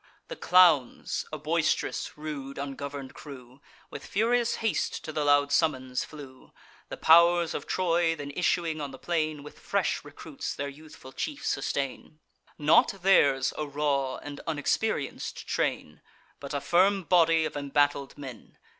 [0.29, 3.61] The clowns, a boist'rous, rude, ungovern'd crew,
[3.91, 6.53] With furious haste to the loud summons flew.
[6.89, 11.45] The pow'rs of Troy, then issuing on the plain, With fresh recruits their youthful chief
[11.45, 12.19] sustain:
[12.57, 16.01] Not theirs a raw and unexperienc'd train,
[16.39, 18.57] But a firm body of embattled men.